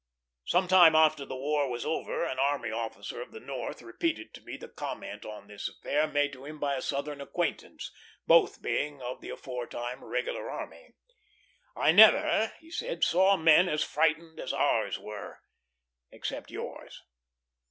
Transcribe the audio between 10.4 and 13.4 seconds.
army. "I never," he said, "saw